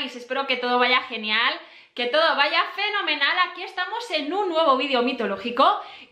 estáis? 0.00 0.16
Espero 0.16 0.46
que 0.46 0.56
todo 0.56 0.78
vaya 0.78 1.00
genial, 1.02 1.54
que 1.94 2.06
todo 2.06 2.36
vaya 2.36 2.60
fenomenal. 2.74 3.36
Aquí 3.50 3.62
estamos 3.62 3.98
en 4.10 4.32
un 4.32 4.48
nuevo 4.48 4.76
vídeo 4.76 5.02
mitológico 5.02 5.64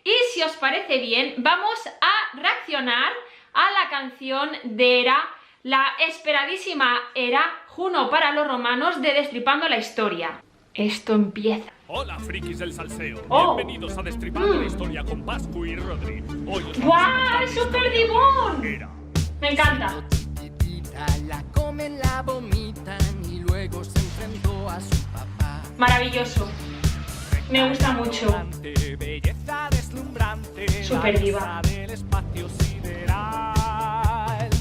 y 0.04 0.12
si 0.32 0.42
os 0.42 0.52
parece 0.56 0.98
bien, 0.98 1.34
vamos 1.38 1.78
a 1.86 2.36
reaccionar 2.38 3.12
a 3.54 3.70
la 3.72 3.88
canción 3.90 4.50
de 4.64 5.00
Hera, 5.00 5.28
la 5.62 5.86
esperadísima 6.06 6.98
Hera, 7.14 7.42
Juno 7.68 8.10
para 8.10 8.32
los 8.32 8.46
romanos 8.46 9.00
de 9.00 9.12
Destripando 9.14 9.68
la 9.68 9.76
Historia. 9.78 10.42
Esto 10.74 11.14
empieza. 11.14 11.70
Hola, 11.86 12.18
frikis 12.18 12.58
del 12.58 12.72
salseo. 12.72 13.22
Oh. 13.28 13.54
Bienvenidos 13.56 13.96
a 13.96 14.02
Destripando 14.02 14.54
Mm. 14.54 14.60
la 14.60 14.66
Historia 14.66 15.04
con 15.04 15.24
Pascu 15.24 15.64
y 15.64 15.76
Rodri. 15.76 16.22
Hoy 16.46 16.62
os 16.70 16.78
¡Guau! 16.80 17.04
contar 17.04 17.40
la 17.42 17.48
¡Super 17.48 17.56
historia 17.56 17.90
de 17.90 17.98
Dimon! 17.98 18.64
Hera. 18.66 18.88
Me 19.40 19.50
encanta. 19.52 19.94
La 21.28 21.42
comen, 21.54 21.98
la 22.00 22.22
vomitan 22.22 22.98
Maravilloso. 25.76 26.46
Me 27.50 27.68
gusta 27.68 27.92
mucho. 27.92 28.26
Super 30.82 31.18
diva. 31.20 31.60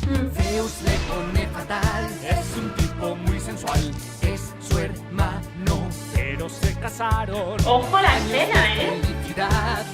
Mm. 0.07 0.31
Zeus 0.31 0.81
le 0.83 0.97
pone 1.09 1.47
fatal, 1.47 2.05
Es 2.23 2.57
un 2.57 2.73
tipo 2.75 3.15
muy 3.15 3.39
sensual, 3.39 3.91
es 4.21 4.53
su 4.67 4.79
hermano. 4.79 5.89
pero 6.15 6.47
se 6.49 6.73
casaron. 6.75 7.57
Ojo 7.65 7.97
a 7.97 8.01
la 8.01 8.17
escena, 8.17 8.75
¿eh? 8.75 9.01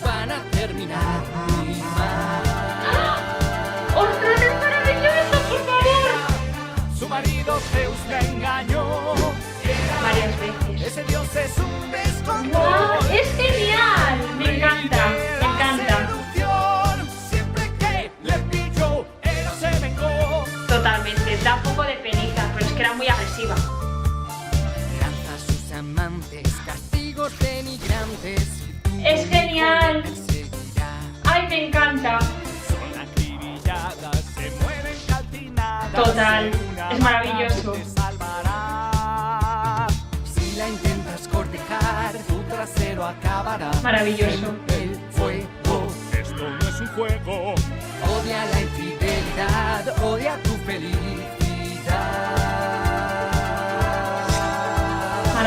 Van 0.03 0.31
a 0.31 0.41
terminar 0.51 1.23
muy 1.49 1.75
mal. 1.97 2.72
Marido 7.13 7.59
Zeus 7.71 7.99
la 8.09 8.19
engañó. 8.21 8.85
Varias 10.01 10.39
veces. 10.39 10.87
Ese 10.87 11.03
dios 11.03 11.35
es 11.35 11.57
un 11.59 11.91
descontrol. 11.91 12.49
¡Guau! 12.49 12.99
¡Es 13.11 13.29
genial! 13.37 14.17
Me 14.39 14.57
encanta. 14.57 15.32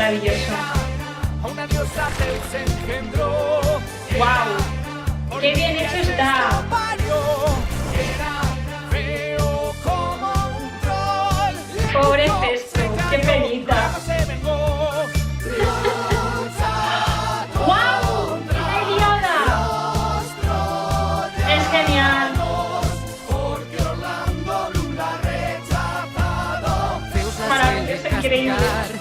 Maravilloso. 0.07 0.53
¡Guau! 4.17 5.41
¡Qué 5.41 5.53
bien 5.53 5.75
hecho 5.75 5.97
está! 5.97 6.86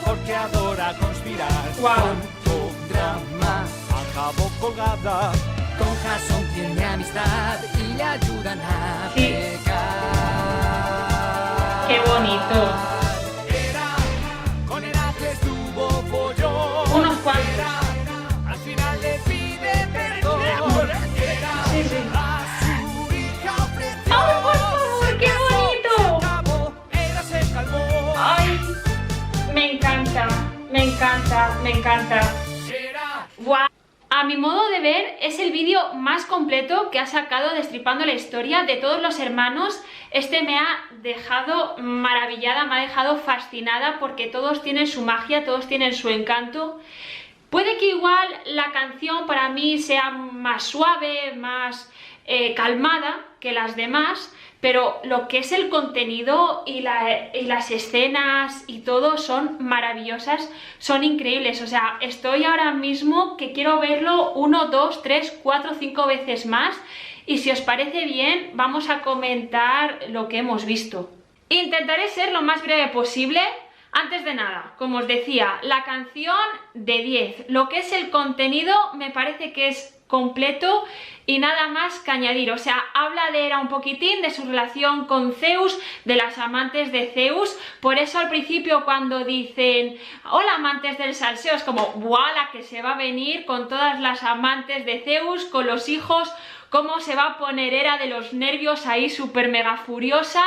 Porque 0.07 0.35
adora 0.35 0.95
conspirar. 1.01 1.51
¡Guau! 1.81 2.15
Con 2.45 2.89
drama. 2.89 3.65
Acabó 4.03 4.49
colgada. 4.61 5.33
Con 5.79 5.95
Jason 6.03 6.45
tiene 6.55 6.85
amistad 6.85 7.59
y 7.79 7.95
le 7.99 8.03
ayudan 8.05 8.61
a 8.61 9.11
Sí. 9.15 9.35
pecar. 9.35 9.77
¡Qué 11.89 11.99
bonito! 12.09 12.96
Me 30.77 30.85
encanta, 30.85 31.59
me 31.63 31.71
encanta. 31.71 32.21
¡Guau! 33.39 33.67
A 34.11 34.25
mi 34.25 34.37
modo 34.37 34.69
de 34.69 34.81
ver, 34.81 35.17
es 35.21 35.39
el 35.39 35.51
vídeo 35.51 35.95
más 35.95 36.27
completo 36.27 36.91
que 36.91 36.99
ha 36.99 37.07
sacado 37.07 37.55
Destripando 37.55 38.05
la 38.05 38.13
Historia 38.13 38.65
de 38.65 38.77
todos 38.77 39.01
los 39.01 39.19
hermanos. 39.19 39.83
Este 40.11 40.43
me 40.43 40.59
ha 40.59 40.67
dejado 41.03 41.77
maravillada, 41.79 42.65
me 42.65 42.77
ha 42.77 42.81
dejado 42.83 43.17
fascinada 43.17 43.99
porque 44.01 44.27
todos 44.27 44.63
tienen 44.63 44.87
su 44.87 45.01
magia, 45.01 45.47
todos 45.47 45.67
tienen 45.67 45.95
su 45.95 46.11
encanto. 46.11 46.79
Puede 47.49 47.79
que 47.79 47.89
igual 47.89 48.29
la 48.45 48.71
canción 48.73 49.27
para 49.27 49.49
mí 49.49 49.79
sea 49.79 50.11
más 50.11 50.65
suave, 50.65 51.33
más 51.37 51.91
eh, 52.27 52.55
calmada 52.55 53.25
que 53.41 53.53
las 53.53 53.77
demás, 53.77 54.35
pero 54.61 54.99
lo 55.05 55.29
que 55.29 55.39
es 55.39 55.53
el 55.53 55.69
contenido 55.69 56.63
y, 56.67 56.81
la- 56.81 57.31
y 57.35 57.43
las 57.43 57.71
escenas 57.71 58.65
y 58.67 58.81
todo 58.81 59.19
son 59.19 59.57
maravillosas, 59.61 60.51
son 60.79 61.05
increíbles. 61.05 61.61
O 61.63 61.67
sea, 61.67 61.99
estoy 62.01 62.45
ahora 62.45 62.73
mismo 62.73 63.37
que 63.37 63.53
quiero 63.53 63.79
verlo 63.81 64.33
uno, 64.33 64.67
dos, 64.67 65.03
tres, 65.03 65.39
cuatro, 65.43 65.75
cinco 65.79 66.07
veces 66.07 66.47
más. 66.47 66.81
Y 67.27 67.39
si 67.39 67.51
os 67.51 67.61
parece 67.61 68.05
bien, 68.07 68.51
vamos 68.55 68.89
a 68.89 69.03
comentar 69.03 69.99
lo 70.11 70.29
que 70.29 70.39
hemos 70.39 70.65
visto. 70.65 71.11
Intentaré 71.49 72.09
ser 72.09 72.33
lo 72.33 72.43
más 72.43 72.63
breve 72.63 72.89
posible. 72.89 73.41
Antes 73.93 74.25
de 74.25 74.35
nada, 74.35 74.75
como 74.79 74.99
os 74.99 75.07
decía, 75.09 75.55
la 75.63 75.83
canción 75.85 76.37
de 76.75 76.99
10. 77.03 77.47
Lo 77.49 77.69
que 77.69 77.79
es 77.79 77.93
el 77.93 78.11
contenido 78.11 78.75
me 78.95 79.11
parece 79.11 79.53
que 79.53 79.69
es 79.69 79.96
completo 80.07 80.85
y 81.27 81.39
nada 81.39 81.69
más 81.69 81.99
que 82.01 82.11
añadir. 82.13 82.53
O 82.53 82.59
sea, 82.59 82.83
habla 82.95 83.31
de 83.33 83.47
Hera 83.47 83.59
un 83.59 83.69
poquitín, 83.69 84.23
de 84.23 84.31
su 84.31 84.45
relación 84.45 85.07
con 85.07 85.33
Zeus, 85.33 85.77
de 86.05 86.15
las 86.17 86.39
amantes 86.39 86.93
de 86.93 87.09
Zeus. 87.09 87.59
Por 87.81 87.99
eso 87.99 88.19
al 88.19 88.29
principio 88.29 88.85
cuando 88.85 89.25
dicen, 89.25 89.99
hola 90.31 90.55
amantes 90.55 90.99
del 90.99 91.15
salseo, 91.15 91.55
es 91.57 91.65
como, 91.65 91.83
¡buah! 91.97 92.33
La 92.35 92.51
que 92.53 92.63
se 92.63 92.83
va 92.83 92.93
a 92.93 92.99
venir 92.99 93.45
con 93.45 93.69
todas 93.69 94.01
las 94.01 94.23
amantes 94.23 94.87
de 94.87 95.01
Zeus, 95.01 95.45
con 95.47 95.67
los 95.67 95.89
hijos, 95.89 96.33
cómo 96.71 97.01
se 97.01 97.17
va 97.17 97.25
a 97.25 97.39
poner 97.39 97.75
Hera 97.75 97.99
de 97.99 98.07
los 98.07 98.33
nervios 98.33 98.87
ahí 98.87 99.11
súper 99.11 99.49
mega 99.49 99.77
furiosa. 99.79 100.45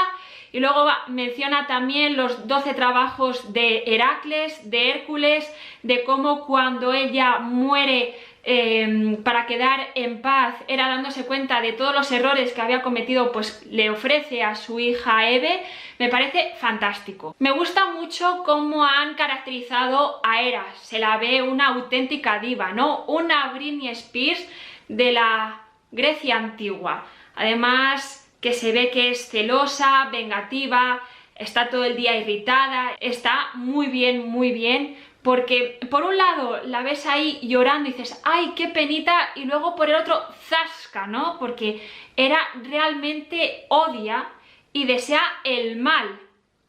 Y 0.52 0.62
luego 0.62 0.84
va- 0.84 1.04
menciona 1.06 1.68
también 1.68 2.18
los 2.18 2.48
12 2.48 2.74
trabajos 2.74 3.54
de 3.54 3.84
Heracles, 3.86 4.72
de 4.72 4.90
Hércules, 4.90 5.48
de 5.84 6.04
cómo 6.04 6.48
cuando 6.48 6.92
ella 6.92 7.38
muere 7.38 8.18
eh, 8.44 9.18
para 9.24 9.46
quedar 9.46 9.88
en 9.96 10.22
paz, 10.22 10.56
era 10.68 10.88
dándose 10.88 11.26
cuenta 11.26 11.62
de 11.62 11.74
todos 11.74 11.94
los 11.94 12.12
errores 12.12 12.54
que 12.54 12.62
había 12.62 12.82
cometido, 12.82 13.32
pues 13.32 13.66
le 13.66 13.90
ofrece 13.90 14.44
a 14.44 14.56
su 14.56 14.80
hija 14.80 15.30
Eve. 15.30 15.64
Me 15.98 16.10
parece 16.10 16.54
fantástico. 16.60 17.36
Me 17.40 17.52
gusta 17.52 17.92
mucho 17.92 18.44
cómo 18.46 18.84
han 18.86 19.16
caracterizado 19.16 20.22
a 20.24 20.42
Hera. 20.42 20.66
Se 20.82 21.00
la 21.00 21.18
ve 21.18 21.42
una 21.42 21.68
auténtica 21.68 22.40
diva, 22.40 22.72
¿no? 22.72 23.06
Una 23.06 23.52
Britney 23.54 23.90
Spears 23.90 24.48
de 24.88 25.12
la 25.12 25.62
Grecia 25.92 26.38
antigua. 26.38 27.06
Además, 27.36 28.30
que 28.42 28.54
se 28.54 28.72
ve 28.72 28.90
que 28.92 29.12
es 29.12 29.30
celosa, 29.30 30.10
vengativa, 30.12 31.02
está 31.36 31.70
todo 31.70 31.86
el 31.86 31.96
día 31.96 32.18
irritada, 32.18 32.92
está 33.00 33.50
muy 33.56 33.88
bien, 33.88 34.28
muy 34.28 34.52
bien, 34.52 34.98
porque 35.22 35.80
por 35.90 36.04
un 36.04 36.18
lado 36.18 36.62
la 36.64 36.82
ves 36.82 37.06
ahí 37.06 37.40
llorando 37.42 37.90
y 37.90 37.94
dices, 37.94 38.22
ay, 38.24 38.54
qué 38.56 38.68
penita, 38.68 39.30
y 39.36 39.46
luego 39.46 39.76
por 39.76 39.90
el 39.90 39.96
otro, 39.96 40.22
zasca, 40.48 41.08
¿no? 41.08 41.38
Porque 41.40 41.88
era 42.16 42.40
realmente 42.64 43.66
odia 43.70 44.30
y 44.72 44.86
desea 44.86 45.22
el 45.44 45.78
mal 45.78 46.20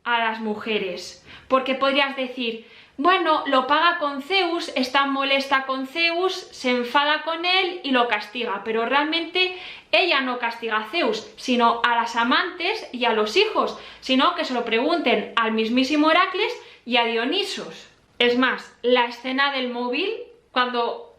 a 0.05 0.19
las 0.19 0.41
mujeres, 0.41 1.25
porque 1.49 1.75
podrías 1.75 2.17
decir, 2.17 2.67
bueno, 2.97 3.45
lo 3.47 3.67
paga 3.67 3.99
con 3.99 4.21
Zeus, 4.21 4.71
está 4.75 5.07
molesta 5.07 5.65
con 5.65 5.87
Zeus, 5.87 6.35
se 6.35 6.71
enfada 6.71 7.23
con 7.23 7.47
él 7.47 7.81
y 7.83 7.93
lo 7.93 8.09
castiga, 8.09 8.63
pero 8.63 8.85
realmente 8.85 9.57
ella 9.91 10.21
no 10.21 10.39
castiga 10.39 10.79
a 10.79 10.91
Zeus, 10.91 11.27
sino 11.37 11.81
a 11.83 11.95
las 11.95 12.15
amantes 12.17 12.89
y 12.93 13.07
a 13.07 13.15
los 13.15 13.37
hijos, 13.37 13.79
sino 14.01 14.35
que 14.35 14.45
se 14.45 14.53
lo 14.53 14.67
pregunten 14.67 15.33
al 15.37 15.53
mismísimo 15.53 16.11
Heracles 16.11 16.53
y 16.85 16.99
a 16.99 17.05
Dionisos. 17.05 17.90
Es 18.21 18.37
más, 18.37 18.71
la 18.83 19.07
escena 19.07 19.51
del 19.51 19.71
móvil, 19.71 20.11
cuando 20.53 21.17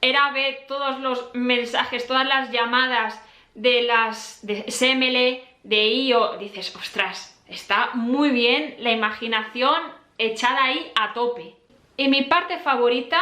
era 0.00 0.30
ver 0.30 0.66
todos 0.68 1.00
los 1.00 1.34
mensajes, 1.34 2.06
todas 2.06 2.28
las 2.28 2.52
llamadas 2.52 3.20
de 3.56 3.82
las 3.82 4.38
de 4.46 4.64
SML, 4.70 5.42
de 5.64 5.88
IO, 5.88 6.38
dices, 6.38 6.72
ostras, 6.76 7.42
está 7.48 7.90
muy 7.94 8.30
bien 8.30 8.76
la 8.78 8.92
imaginación 8.92 9.82
echada 10.16 10.66
ahí 10.66 10.92
a 10.94 11.12
tope. 11.12 11.56
Y 11.96 12.06
mi 12.06 12.22
parte 12.22 12.60
favorita, 12.60 13.20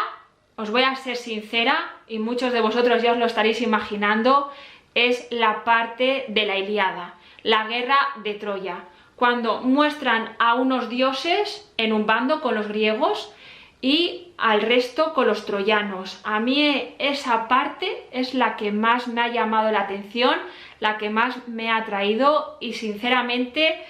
os 0.57 0.71
voy 0.71 0.83
a 0.83 0.95
ser 0.95 1.17
sincera, 1.17 1.91
y 2.07 2.19
muchos 2.19 2.53
de 2.53 2.61
vosotros 2.61 3.03
ya 3.03 3.13
os 3.13 3.19
lo 3.19 3.25
estaréis 3.25 3.63
imaginando, 3.63 4.53
es 4.95 5.27
la 5.31 5.65
parte 5.65 6.27
de 6.29 6.45
la 6.45 6.59
Iliada, 6.59 7.15
la 7.45 7.67
guerra 7.67 7.97
de 8.17 8.35
Troya, 8.35 8.85
cuando 9.17 9.61
muestran 9.61 10.35
a 10.39 10.55
unos 10.55 10.89
dioses 10.89 11.71
en 11.77 11.93
un 11.93 12.07
bando 12.07 12.41
con 12.41 12.55
los 12.55 12.69
griegos 12.69 13.33
y 13.81 14.33
al 14.39 14.63
resto 14.63 15.13
con 15.13 15.27
los 15.27 15.45
troyanos. 15.45 16.21
A 16.25 16.41
mí 16.41 16.95
esa 16.99 17.49
parte 17.49 18.07
es 18.13 18.35
la 18.35 18.57
que 18.57 18.73
más 18.73 19.09
me 19.09 19.21
ha 19.21 19.29
llamado 19.29 19.71
la 19.71 19.83
atención, 19.83 20.39
la 20.81 20.99
que 20.99 21.11
más 21.11 21.49
me 21.49 21.71
ha 21.71 21.79
atraído 21.79 22.57
y 22.61 22.73
sinceramente 22.75 23.85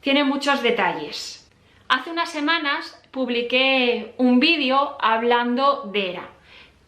tiene 0.00 0.24
muchos 0.24 0.62
detalles. 0.62 1.50
Hace 1.88 2.10
unas 2.10 2.30
semanas 2.30 3.00
publiqué 3.10 4.14
un 4.16 4.40
vídeo 4.40 4.96
hablando 5.00 5.82
de 5.92 6.10
Hera 6.10 6.33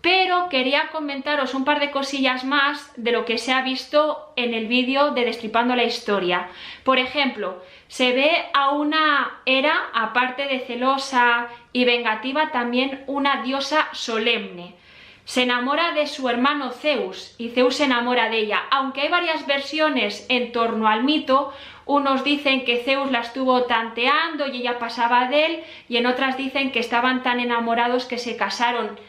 pero 0.00 0.48
quería 0.48 0.88
comentaros 0.92 1.54
un 1.54 1.64
par 1.64 1.80
de 1.80 1.90
cosillas 1.90 2.44
más 2.44 2.92
de 2.96 3.12
lo 3.12 3.24
que 3.24 3.38
se 3.38 3.52
ha 3.52 3.62
visto 3.62 4.32
en 4.36 4.54
el 4.54 4.66
vídeo 4.66 5.10
de 5.10 5.24
Destripando 5.24 5.74
la 5.74 5.84
Historia. 5.84 6.48
Por 6.84 6.98
ejemplo, 6.98 7.62
se 7.88 8.12
ve 8.12 8.30
a 8.52 8.70
una 8.70 9.40
Hera, 9.46 9.90
aparte 9.94 10.46
de 10.46 10.60
celosa 10.60 11.48
y 11.72 11.84
vengativa, 11.84 12.52
también 12.52 13.04
una 13.06 13.42
diosa 13.42 13.88
solemne. 13.92 14.74
Se 15.24 15.42
enamora 15.42 15.92
de 15.92 16.06
su 16.06 16.28
hermano 16.28 16.70
Zeus 16.70 17.34
y 17.36 17.48
Zeus 17.48 17.76
se 17.76 17.84
enamora 17.84 18.28
de 18.28 18.38
ella. 18.38 18.62
Aunque 18.70 19.00
hay 19.00 19.08
varias 19.08 19.44
versiones 19.44 20.24
en 20.28 20.52
torno 20.52 20.86
al 20.86 21.02
mito, 21.02 21.52
unos 21.84 22.22
dicen 22.22 22.64
que 22.64 22.84
Zeus 22.84 23.10
la 23.10 23.20
estuvo 23.20 23.62
tanteando 23.64 24.46
y 24.46 24.58
ella 24.58 24.78
pasaba 24.78 25.28
de 25.28 25.46
él, 25.46 25.64
y 25.88 25.96
en 25.96 26.06
otras 26.06 26.36
dicen 26.36 26.70
que 26.70 26.78
estaban 26.78 27.24
tan 27.24 27.40
enamorados 27.40 28.06
que 28.06 28.18
se 28.18 28.36
casaron 28.36 29.00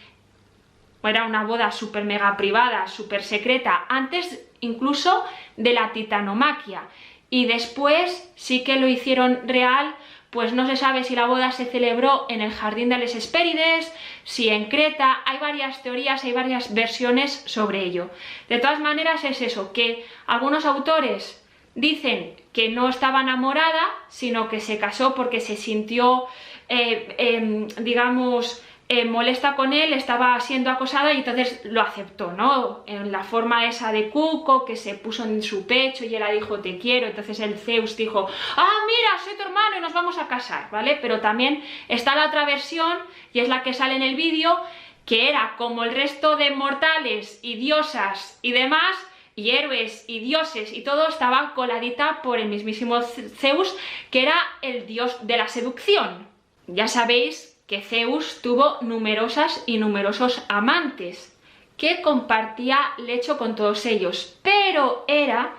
era 1.08 1.26
una 1.26 1.44
boda 1.44 1.72
súper 1.72 2.04
mega 2.04 2.36
privada, 2.38 2.88
súper 2.88 3.24
secreta, 3.24 3.86
antes 3.90 4.46
incluso 4.60 5.24
de 5.56 5.74
la 5.74 5.92
titanomaquia. 5.94 6.84
Y 7.30 7.46
después 7.46 8.32
sí 8.36 8.64
que 8.64 8.78
lo 8.78 8.88
hicieron 8.88 9.48
real, 9.48 9.96
pues 10.30 10.54
no 10.54 10.68
se 10.68 10.76
sabe 10.76 11.04
si 11.04 11.16
la 11.16 11.26
boda 11.26 11.52
se 11.52 11.66
celebró 11.66 12.26
en 12.30 12.42
el 12.42 12.52
jardín 12.52 12.90
de 12.90 12.98
les 12.98 13.16
Hespérides, 13.16 13.94
si 14.24 14.50
en 14.50 14.66
Creta, 14.66 15.22
hay 15.26 15.38
varias 15.40 15.82
teorías, 15.84 16.24
hay 16.24 16.34
varias 16.34 16.74
versiones 16.74 17.44
sobre 17.46 17.84
ello. 17.84 18.10
De 18.50 18.60
todas 18.60 18.80
maneras 18.80 19.24
es 19.24 19.42
eso, 19.42 19.74
que 19.74 20.06
algunos 20.26 20.66
autores 20.66 21.44
dicen 21.76 22.36
que 22.54 22.70
no 22.70 22.90
estaba 22.90 23.22
enamorada, 23.22 23.88
sino 24.10 24.50
que 24.50 24.60
se 24.60 24.80
casó 24.80 25.16
porque 25.16 25.40
se 25.40 25.56
sintió, 25.56 26.26
eh, 26.70 27.16
em, 27.18 27.68
digamos, 27.84 28.64
eh, 28.90 29.04
molesta 29.04 29.56
con 29.56 29.74
él, 29.74 29.92
estaba 29.92 30.40
siendo 30.40 30.70
acosada 30.70 31.12
y 31.12 31.18
entonces 31.18 31.60
lo 31.66 31.82
aceptó, 31.82 32.32
¿no? 32.32 32.84
En 32.88 33.12
la 33.12 33.24
forma 33.24 33.66
esa 33.66 33.92
de 33.92 34.10
Cuco, 34.10 34.64
que 34.64 34.78
se 34.78 34.94
puso 34.94 35.26
en 35.26 35.44
su 35.44 35.68
pecho 35.68 36.06
y 36.06 36.16
ella 36.16 36.30
dijo 36.30 36.60
te 36.60 36.80
quiero, 36.80 37.08
entonces 37.08 37.40
el 37.42 37.58
Zeus 37.58 37.98
dijo, 37.98 38.30
ah, 38.56 38.78
mira, 38.88 39.24
soy 39.24 39.36
tu 39.36 39.42
hermano 39.42 39.78
y 39.78 39.82
nos 39.82 39.94
vamos 39.94 40.18
a 40.18 40.28
casar, 40.28 40.70
¿vale? 40.72 40.98
Pero 41.02 41.20
también 41.20 41.64
está 41.90 42.16
la 42.16 42.28
otra 42.28 42.46
versión, 42.46 42.98
y 43.34 43.42
es 43.42 43.50
la 43.50 43.62
que 43.62 43.74
sale 43.74 43.96
en 43.96 44.04
el 44.04 44.16
vídeo, 44.16 44.58
que 45.06 45.30
era 45.30 45.56
como 45.58 45.84
el 45.84 45.94
resto 45.94 46.38
de 46.38 46.52
mortales 46.52 47.40
y 47.42 47.56
diosas 47.56 48.40
y 48.42 48.54
demás, 48.54 48.96
y 49.36 49.52
héroes 49.52 50.06
y 50.08 50.20
dioses 50.20 50.74
y 50.74 50.82
todo 50.82 51.08
estaba 51.08 51.54
coladita 51.54 52.22
por 52.24 52.40
el 52.40 52.48
mismísimo 52.48 53.02
Zeus, 53.04 53.76
que 54.10 54.24
era 54.24 54.36
el 54.62 54.88
dios 54.88 55.28
de 55.28 55.38
la 55.38 55.48
seducción. 55.48 56.28
Ya 56.66 56.88
sabéis 56.88 57.57
que 57.68 57.82
Zeus 57.82 58.42
tuvo 58.42 58.78
numerosas 58.82 59.62
y 59.66 59.78
numerosos 59.78 60.42
amantes, 60.48 61.38
que 61.76 62.02
compartía 62.02 62.80
lecho 62.98 63.38
con 63.38 63.56
todos 63.56 63.86
ellos, 63.86 64.40
pero 64.42 65.04
era, 65.08 65.54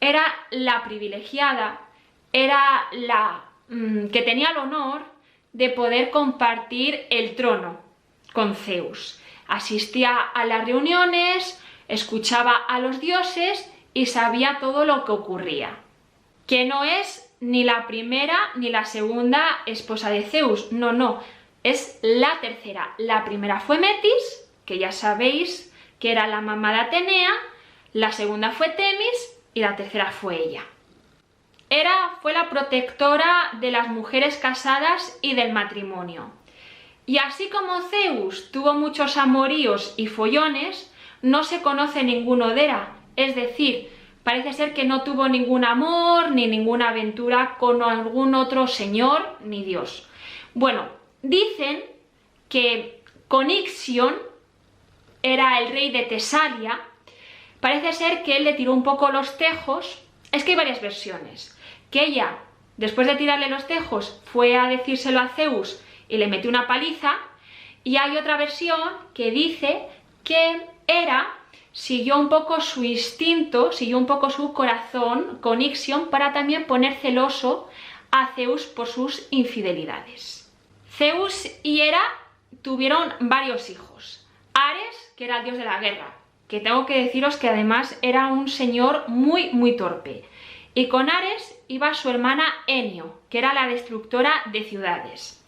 era 0.00 0.24
la 0.50 0.82
privilegiada, 0.82 1.80
era 2.32 2.84
la 2.92 3.44
mm, 3.68 4.06
que 4.08 4.22
tenía 4.22 4.50
el 4.50 4.56
honor 4.56 5.02
de 5.52 5.68
poder 5.68 6.10
compartir 6.10 7.06
el 7.10 7.36
trono 7.36 7.78
con 8.32 8.56
Zeus. 8.56 9.20
Asistía 9.46 10.16
a 10.16 10.46
las 10.46 10.64
reuniones, 10.64 11.62
escuchaba 11.86 12.52
a 12.56 12.80
los 12.80 12.98
dioses 12.98 13.70
y 13.92 14.06
sabía 14.06 14.56
todo 14.58 14.86
lo 14.86 15.04
que 15.04 15.12
ocurría. 15.12 15.76
Que 16.46 16.64
no 16.64 16.82
es 16.82 17.30
ni 17.40 17.62
la 17.62 17.86
primera 17.86 18.38
ni 18.54 18.70
la 18.70 18.86
segunda 18.86 19.58
esposa 19.66 20.08
de 20.10 20.22
Zeus, 20.22 20.72
no, 20.72 20.92
no, 20.92 21.20
es 21.62 21.98
la 22.02 22.40
tercera. 22.40 22.94
La 22.98 23.24
primera 23.24 23.60
fue 23.60 23.78
Metis, 23.78 24.50
que 24.64 24.78
ya 24.78 24.92
sabéis 24.92 25.72
que 25.98 26.12
era 26.12 26.26
la 26.26 26.40
mamá 26.40 26.72
de 26.72 26.80
Atenea, 26.80 27.30
la 27.92 28.10
segunda 28.12 28.50
fue 28.50 28.70
Temis 28.70 29.38
y 29.54 29.60
la 29.60 29.76
tercera 29.76 30.10
fue 30.10 30.42
ella. 30.42 30.62
Hera 31.70 32.16
fue 32.20 32.32
la 32.32 32.50
protectora 32.50 33.50
de 33.60 33.70
las 33.70 33.88
mujeres 33.88 34.36
casadas 34.36 35.18
y 35.22 35.34
del 35.34 35.52
matrimonio. 35.52 36.30
Y 37.06 37.18
así 37.18 37.48
como 37.48 37.80
Zeus 37.82 38.50
tuvo 38.50 38.74
muchos 38.74 39.16
amoríos 39.16 39.94
y 39.96 40.06
follones, 40.06 40.92
no 41.22 41.44
se 41.44 41.62
conoce 41.62 42.02
ninguno 42.02 42.48
de 42.48 42.64
Hera, 42.64 42.96
es 43.16 43.36
decir, 43.36 43.90
parece 44.24 44.52
ser 44.52 44.74
que 44.74 44.84
no 44.84 45.02
tuvo 45.02 45.28
ningún 45.28 45.64
amor 45.64 46.32
ni 46.32 46.46
ninguna 46.46 46.90
aventura 46.90 47.56
con 47.58 47.82
algún 47.82 48.34
otro 48.34 48.66
señor 48.66 49.36
ni 49.44 49.64
dios. 49.64 50.08
Bueno, 50.54 51.01
Dicen 51.22 51.84
que 52.48 53.02
Conixion 53.28 54.14
era 55.22 55.60
el 55.60 55.70
rey 55.70 55.90
de 55.92 56.02
Tesalia. 56.02 56.80
Parece 57.60 57.92
ser 57.92 58.24
que 58.24 58.36
él 58.36 58.44
le 58.44 58.54
tiró 58.54 58.72
un 58.72 58.82
poco 58.82 59.10
los 59.10 59.38
tejos. 59.38 60.02
Es 60.32 60.42
que 60.42 60.50
hay 60.50 60.56
varias 60.56 60.82
versiones. 60.82 61.56
Que 61.90 62.06
ella, 62.06 62.38
después 62.76 63.06
de 63.06 63.14
tirarle 63.14 63.48
los 63.48 63.66
tejos, 63.68 64.20
fue 64.24 64.56
a 64.56 64.66
decírselo 64.66 65.20
a 65.20 65.28
Zeus 65.28 65.80
y 66.08 66.16
le 66.16 66.26
metió 66.26 66.50
una 66.50 66.66
paliza. 66.66 67.14
Y 67.84 67.96
hay 67.96 68.16
otra 68.16 68.36
versión 68.36 68.80
que 69.14 69.30
dice 69.30 69.86
que 70.24 70.60
era 70.88 71.32
siguió 71.72 72.18
un 72.18 72.28
poco 72.28 72.60
su 72.60 72.84
instinto, 72.84 73.72
siguió 73.72 73.96
un 73.96 74.06
poco 74.06 74.28
su 74.28 74.52
corazón 74.52 75.38
con 75.40 75.62
Ixion 75.62 76.10
para 76.10 76.32
también 76.32 76.66
poner 76.66 76.94
celoso 76.94 77.68
a 78.10 78.34
Zeus 78.34 78.64
por 78.64 78.86
sus 78.86 79.26
infidelidades. 79.30 80.41
Zeus 80.96 81.50
y 81.62 81.80
Hera 81.80 82.02
tuvieron 82.60 83.14
varios 83.20 83.70
hijos. 83.70 84.26
Ares, 84.52 85.12
que 85.16 85.24
era 85.24 85.38
el 85.38 85.44
dios 85.44 85.56
de 85.56 85.64
la 85.64 85.80
guerra, 85.80 86.14
que 86.48 86.60
tengo 86.60 86.84
que 86.84 87.02
deciros 87.04 87.36
que 87.36 87.48
además 87.48 87.98
era 88.02 88.26
un 88.26 88.48
señor 88.48 89.08
muy, 89.08 89.50
muy 89.50 89.76
torpe. 89.76 90.24
Y 90.74 90.88
con 90.88 91.08
Ares 91.08 91.58
iba 91.68 91.94
su 91.94 92.10
hermana 92.10 92.44
Enio, 92.66 93.20
que 93.30 93.38
era 93.38 93.54
la 93.54 93.68
destructora 93.68 94.42
de 94.52 94.64
ciudades. 94.64 95.42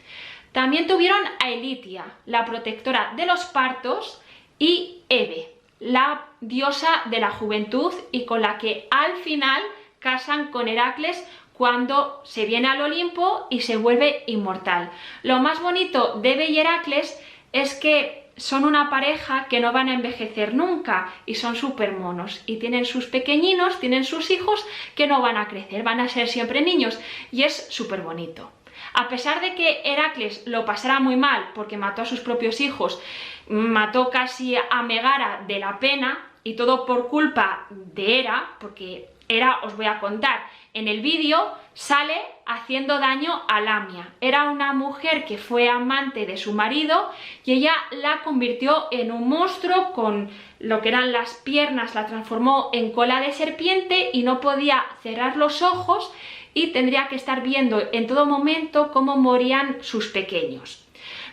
También 0.52 0.86
tuvieron 0.86 1.20
a 1.40 1.50
Elitia, 1.50 2.04
la 2.24 2.46
protectora 2.46 3.12
de 3.16 3.26
los 3.26 3.44
partos, 3.44 4.22
y 4.58 5.02
Eve, 5.10 5.52
la 5.78 6.26
diosa 6.40 7.02
de 7.10 7.20
la 7.20 7.30
juventud 7.30 7.92
y 8.12 8.24
con 8.24 8.40
la 8.40 8.56
que 8.56 8.86
al 8.90 9.16
final 9.16 9.60
casan 9.98 10.50
con 10.50 10.68
Heracles 10.68 11.26
cuando 11.54 12.20
se 12.25 12.44
viene 12.44 12.68
al 12.68 12.82
Olimpo 12.82 13.46
y 13.49 13.61
se 13.61 13.76
vuelve 13.76 14.25
inmortal. 14.26 14.90
Lo 15.23 15.38
más 15.38 15.62
bonito 15.62 16.18
de 16.20 16.34
Belle 16.34 16.50
y 16.50 16.58
Heracles 16.58 17.18
es 17.52 17.75
que 17.75 18.25
son 18.37 18.64
una 18.64 18.90
pareja 18.90 19.46
que 19.49 19.61
no 19.61 19.73
van 19.73 19.88
a 19.88 19.94
envejecer 19.94 20.54
nunca 20.54 21.14
y 21.25 21.37
son 21.37 21.54
súper 21.54 21.92
monos 21.92 22.42
y 22.46 22.56
tienen 22.56 22.84
sus 22.84 23.06
pequeñinos, 23.06 23.78
tienen 23.78 24.04
sus 24.04 24.30
hijos 24.30 24.66
que 24.96 25.06
no 25.06 25.23
van 25.23 25.37
a 25.37 25.46
crecer, 25.46 25.84
van 25.84 26.00
a 26.00 26.08
ser 26.08 26.28
siempre 26.28 26.61
niños 26.61 26.99
y 27.30 27.44
es 27.44 27.68
súper 27.70 28.00
bonito. 28.00 28.50
A 28.92 29.08
pesar 29.08 29.40
de 29.40 29.54
que 29.54 29.82
Heracles 29.84 30.42
lo 30.46 30.64
pasara 30.64 30.99
muy 30.99 31.16
mal 31.16 31.50
porque 31.54 31.76
mató 31.76 32.02
a 32.02 32.06
sus 32.06 32.20
propios 32.20 32.61
hijos, 32.61 33.00
mató 33.49 34.11
casi 34.11 34.56
a 34.56 34.82
Megara 34.82 35.44
de 35.46 35.61
la 35.61 35.78
pena 35.78 36.18
y 36.42 36.54
todo 36.54 36.87
por 36.87 37.08
culpa 37.08 37.66
de 37.70 38.20
Hera, 38.20 38.50
porque 38.58 39.08
Hera, 39.28 39.61
os 39.62 39.76
voy 39.76 39.87
a 39.87 40.00
contar, 40.00 40.40
en 40.75 40.88
el 40.88 41.00
vídeo 41.00 41.52
sale 41.73 42.16
haciendo 42.47 42.99
daño 42.99 43.43
a 43.49 43.61
Lamia. 43.61 44.12
Era 44.21 44.50
una 44.50 44.73
mujer 44.73 45.25
que 45.25 45.38
fue 45.38 45.69
amante 45.69 46.26
de 46.26 46.37
su 46.37 46.52
marido 46.52 47.11
y 47.45 47.52
ella 47.52 47.73
la 47.93 48.23
convirtió 48.23 48.88
en 48.90 49.11
un 49.12 49.28
monstruo 49.28 49.93
con 49.93 50.31
lo 50.59 50.81
que 50.81 50.88
eran 50.88 51.12
las 51.12 51.35
piernas, 51.45 51.95
la 51.95 52.07
transformó 52.07 52.71
en 52.73 52.93
cola 52.93 53.21
de 53.21 53.33
serpiente 53.33 54.11
y 54.12 54.25
no 54.25 54.40
podía 54.40 54.85
cerrar 55.02 55.37
los 55.37 55.62
ojos 55.62 56.12
y 56.54 56.69
tendría 56.69 57.09
que 57.09 57.16
estar 57.16 57.43
viendo 57.43 57.83
en 57.93 58.07
todo 58.07 58.26
momento 58.26 58.90
cómo 58.93 59.16
morían 59.16 59.78
sus 59.83 60.09
pequeños. 60.09 60.85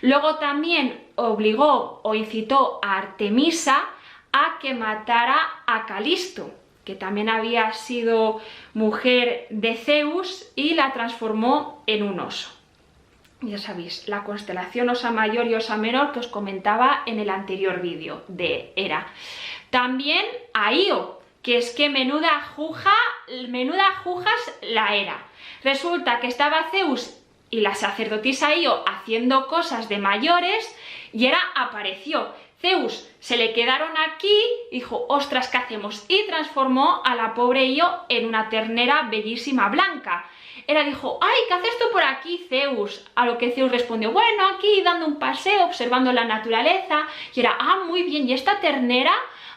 Luego 0.01 0.35
también 0.35 0.99
obligó 1.15 2.01
o 2.03 2.15
incitó 2.15 2.79
a 2.83 2.97
Artemisa 2.97 3.85
a 4.33 4.59
que 4.59 4.73
matara 4.73 5.37
a 5.67 5.85
Calisto, 5.85 6.51
que 6.85 6.95
también 6.95 7.29
había 7.29 7.73
sido 7.73 8.41
mujer 8.73 9.47
de 9.49 9.75
Zeus 9.75 10.51
y 10.55 10.73
la 10.73 10.93
transformó 10.93 11.83
en 11.87 12.03
un 12.03 12.19
oso. 12.19 12.51
Ya 13.41 13.57
sabéis, 13.57 14.07
la 14.07 14.23
constelación 14.23 14.89
Osa 14.89 15.09
Mayor 15.09 15.47
y 15.47 15.55
Osa 15.55 15.75
Menor 15.75 16.11
que 16.11 16.19
os 16.19 16.27
comentaba 16.27 17.01
en 17.07 17.19
el 17.19 17.29
anterior 17.31 17.81
vídeo 17.81 18.23
de 18.27 18.71
Hera. 18.75 19.07
También 19.71 20.23
a 20.53 20.73
Io, 20.73 21.21
que 21.41 21.57
es 21.57 21.71
que 21.71 21.89
menuda 21.89 22.41
juja, 22.55 22.93
menuda 23.49 23.95
jujas 24.03 24.59
la 24.61 24.95
era. 24.95 25.25
Resulta 25.63 26.19
que 26.19 26.27
estaba 26.27 26.69
Zeus 26.69 27.17
y 27.49 27.61
la 27.61 27.73
sacerdotisa 27.73 28.55
Io 28.55 28.83
haciendo 28.87 29.47
cosas 29.47 29.89
de 29.89 29.97
mayores 29.97 30.75
y 31.11 31.25
Hera 31.25 31.41
apareció. 31.55 32.33
Zeus 32.61 33.09
se 33.19 33.37
le 33.37 33.53
quedaron 33.53 33.91
aquí, 33.97 34.35
dijo, 34.71 35.05
ostras, 35.09 35.49
¿qué 35.49 35.57
hacemos? 35.57 36.05
Y 36.07 36.25
transformó 36.27 37.01
a 37.03 37.15
la 37.15 37.33
pobre 37.33 37.65
Io 37.65 37.87
en 38.09 38.25
una 38.25 38.49
ternera 38.49 39.07
bellísima 39.09 39.69
blanca. 39.69 40.25
Hera 40.67 40.83
dijo, 40.83 41.19
ay, 41.21 41.37
¿qué 41.47 41.53
haces 41.55 41.77
tú 41.79 41.85
por 41.91 42.03
aquí, 42.03 42.45
Zeus? 42.49 43.05
A 43.15 43.25
lo 43.25 43.37
que 43.37 43.51
Zeus 43.51 43.71
respondió, 43.71 44.11
bueno, 44.11 44.47
aquí 44.47 44.81
dando 44.83 45.07
un 45.07 45.17
paseo, 45.17 45.65
observando 45.65 46.13
la 46.13 46.25
naturaleza. 46.25 47.07
Y 47.33 47.39
era, 47.39 47.57
ah, 47.59 47.81
muy 47.87 48.03
bien, 48.03 48.29
¿y 48.29 48.33
esta 48.33 48.59
ternera? 48.59 49.13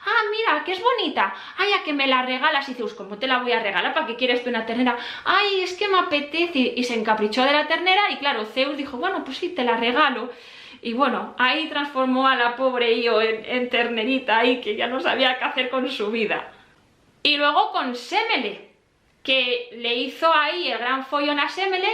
ah, 0.06 0.23
mira, 0.30 0.64
que 0.64 0.73
es 0.73 0.82
bonita, 0.82 1.34
ay, 1.56 1.73
a 1.73 1.82
que 1.82 1.92
me 1.92 2.06
la 2.06 2.23
regalas, 2.23 2.68
y 2.68 2.75
Zeus, 2.75 2.94
¿cómo 2.94 3.18
te 3.18 3.26
la 3.26 3.38
voy 3.38 3.52
a 3.52 3.61
regalar? 3.61 3.94
¿Para 3.94 4.06
qué 4.06 4.16
quieres 4.16 4.42
tú 4.42 4.50
una 4.50 4.66
ternera? 4.66 4.99
Ay, 5.25 5.61
es 5.61 5.75
que 5.75 5.88
me 5.88 5.99
apetece, 5.99 6.75
y 6.76 6.84
se 6.84 6.94
encaprichó 6.94 7.42
de 7.42 7.52
la 7.52 7.66
ternera, 7.66 8.11
y 8.11 8.16
claro, 8.16 8.44
Zeus 8.44 8.76
dijo, 8.76 8.96
bueno, 8.99 9.25
pues 9.25 9.38
sí, 9.38 9.49
te 9.50 9.64
la 9.64 9.76
regalo, 9.76 10.30
y 10.85 10.93
bueno, 10.93 11.35
ahí 11.38 11.71
transformó 11.71 12.29
a 12.29 12.37
la 12.37 12.57
pobre 12.57 12.93
Io 12.99 13.19
en, 13.23 13.71
ternerita, 13.71 14.41
ahí 14.41 14.61
que 14.61 14.76
ya 14.76 14.87
no 14.87 15.00
sabía 15.00 15.38
qué 15.38 15.45
hacer 15.47 15.71
con 15.71 15.91
su 15.91 16.11
vida. 16.11 16.53
Y 17.23 17.38
luego 17.38 17.73
con 17.73 17.97
Semele, 17.97 18.69
que 19.23 19.71
le 19.79 19.95
hizo 19.95 20.31
ahí 20.31 20.71
el 20.71 20.79
gran 20.79 21.07
follón 21.07 21.41
a 21.41 21.49
Semele, 21.49 21.88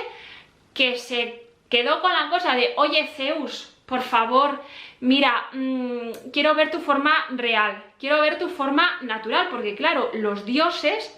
que 0.75 0.99
se 0.99 1.47
quedó 1.69 2.03
con 2.03 2.13
la 2.13 2.31
cosa 2.31 2.57
de, 2.57 2.73
oye 2.77 3.07
Zeus, 3.15 3.73
por 3.87 4.03
favor, 4.03 4.61
mira, 4.99 5.47
mmm, 5.53 6.11
quiero 6.33 6.57
ver 6.57 6.73
tu 6.73 6.81
forma 6.81 7.13
real, 7.31 7.85
quiero 8.01 8.21
ver 8.21 8.41
tu 8.41 8.49
forma 8.49 8.99
natural, 9.03 9.51
porque 9.53 9.77
claro, 9.77 10.11
los 10.15 10.45
dioses 10.45 11.17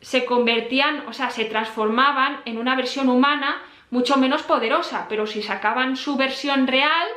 se 0.00 0.24
convertían, 0.24 1.04
o 1.06 1.12
sea, 1.12 1.30
se 1.30 1.44
transformaban 1.44 2.40
en 2.44 2.58
una 2.58 2.74
versión 2.74 3.08
humana 3.08 3.62
mucho 3.90 4.16
menos 4.16 4.42
poderosa, 4.42 5.06
pero 5.08 5.26
si 5.26 5.42
sacaban 5.42 5.96
su 5.96 6.16
versión 6.16 6.66
real, 6.66 7.08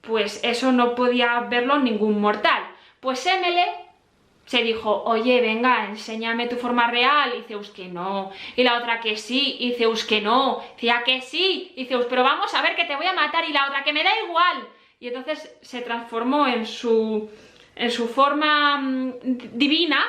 pues 0.00 0.40
eso 0.42 0.72
no 0.72 0.94
podía 0.94 1.40
verlo 1.40 1.78
ningún 1.78 2.20
mortal. 2.20 2.62
Pues 3.00 3.24
Emele 3.26 3.66
se 4.46 4.62
dijo, 4.62 5.02
oye, 5.04 5.40
venga, 5.40 5.86
enséñame 5.86 6.46
tu 6.46 6.56
forma 6.56 6.88
real, 6.88 7.34
y 7.36 7.42
Zeus 7.42 7.70
que 7.70 7.88
no, 7.88 8.30
y 8.54 8.62
la 8.62 8.78
otra 8.78 9.00
que 9.00 9.16
sí, 9.16 9.56
y 9.58 9.72
Zeus 9.72 10.04
que 10.04 10.20
no, 10.20 10.62
decía 10.74 11.02
que 11.04 11.20
sí, 11.20 11.72
y 11.74 11.86
Zeus, 11.86 12.06
pero 12.08 12.22
vamos 12.22 12.54
a 12.54 12.62
ver 12.62 12.76
que 12.76 12.84
te 12.84 12.94
voy 12.94 13.06
a 13.06 13.12
matar, 13.12 13.44
y 13.44 13.52
la 13.52 13.66
otra 13.66 13.82
que 13.82 13.92
me 13.92 14.04
da 14.04 14.10
igual. 14.24 14.68
Y 15.00 15.08
entonces 15.08 15.54
se 15.60 15.82
transformó 15.82 16.46
en 16.46 16.64
su, 16.64 17.28
en 17.74 17.90
su 17.90 18.08
forma 18.08 18.78
mm, 18.78 19.14
divina 19.52 20.04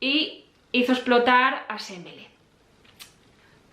y 0.00 0.44
hizo 0.70 0.92
explotar 0.92 1.66
a 1.68 1.78
Semele. 1.78 2.28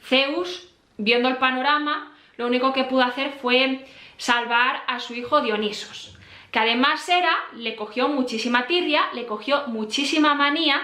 Zeus, 0.01 0.68
viendo 0.99 1.27
el 1.27 1.37
panorama, 1.37 2.15
lo 2.37 2.45
único 2.45 2.71
que 2.71 2.83
pudo 2.83 3.01
hacer 3.01 3.31
fue 3.31 3.85
salvar 4.17 4.83
a 4.85 4.99
su 4.99 5.15
hijo 5.15 5.41
Dionisos 5.41 6.15
que 6.51 6.59
además 6.59 7.07
era, 7.09 7.35
le 7.55 7.75
cogió 7.75 8.07
muchísima 8.07 8.65
tirria, 8.65 9.09
le 9.13 9.25
cogió 9.25 9.67
muchísima 9.67 10.33
manía 10.33 10.81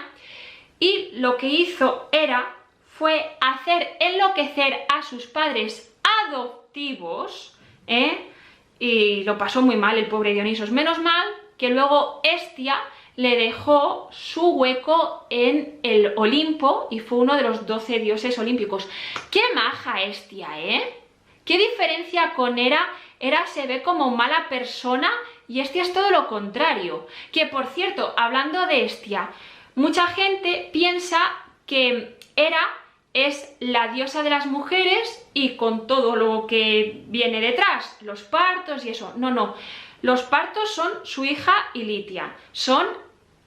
y 0.78 1.10
lo 1.14 1.36
que 1.36 1.48
hizo 1.48 2.08
era, 2.12 2.54
fue 2.86 3.36
hacer 3.40 3.96
enloquecer 4.00 4.86
a 4.88 5.02
sus 5.02 5.26
padres 5.26 5.94
adoptivos, 6.28 7.58
¿eh? 7.86 8.30
y 8.78 9.24
lo 9.24 9.36
pasó 9.38 9.60
muy 9.60 9.76
mal 9.76 9.98
el 9.98 10.06
pobre 10.06 10.32
Dionisos. 10.32 10.70
Menos 10.70 10.98
mal 10.98 11.26
que 11.58 11.70
luego 11.70 12.20
Estia 12.22 12.76
le 13.16 13.36
dejó 13.36 14.08
su 14.12 14.50
hueco 14.50 15.26
en 15.30 15.80
el 15.82 16.12
Olimpo 16.16 16.88
y 16.90 17.00
fue 17.00 17.18
uno 17.18 17.34
de 17.36 17.42
los 17.42 17.66
12 17.66 17.98
dioses 17.98 18.38
olímpicos. 18.38 18.88
¡Qué 19.30 19.40
maja 19.54 20.02
Estia, 20.02 20.48
eh! 20.58 21.02
¿Qué 21.44 21.58
diferencia 21.58 22.34
con 22.34 22.58
Hera? 22.58 22.80
Hera 23.18 23.46
se 23.46 23.66
ve 23.66 23.82
como 23.82 24.10
mala 24.10 24.48
persona 24.48 25.10
y 25.48 25.60
Estia 25.60 25.82
es 25.82 25.92
todo 25.92 26.10
lo 26.10 26.26
contrario. 26.26 27.06
Que 27.32 27.46
por 27.46 27.66
cierto, 27.66 28.12
hablando 28.16 28.66
de 28.66 28.84
Estia, 28.84 29.30
mucha 29.74 30.06
gente 30.08 30.68
piensa 30.72 31.18
que 31.66 32.18
Hera 32.36 32.68
es 33.14 33.56
la 33.60 33.88
diosa 33.88 34.22
de 34.22 34.30
las 34.30 34.44
mujeres 34.44 35.26
y 35.32 35.56
con 35.56 35.86
todo 35.86 36.16
lo 36.16 36.46
que 36.46 37.04
viene 37.06 37.40
detrás, 37.40 37.96
los 38.02 38.22
partos 38.24 38.84
y 38.84 38.90
eso. 38.90 39.14
No, 39.16 39.30
no. 39.30 39.54
Los 40.02 40.22
partos 40.22 40.74
son 40.74 40.92
su 41.04 41.24
hija 41.24 41.54
Ilitia, 41.72 42.36
son 42.52 42.86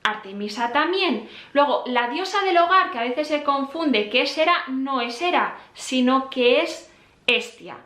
Artemisa 0.03 0.71
también. 0.71 1.29
Luego, 1.53 1.83
la 1.87 2.09
diosa 2.09 2.41
del 2.43 2.57
hogar, 2.57 2.91
que 2.91 2.99
a 2.99 3.03
veces 3.03 3.27
se 3.27 3.43
confunde 3.43 4.09
que 4.09 4.21
es 4.21 4.37
Hera, 4.37 4.63
no 4.67 5.01
es 5.01 5.21
Hera, 5.21 5.57
sino 5.73 6.29
que 6.29 6.61
es 6.61 6.91
Estia. 7.27 7.77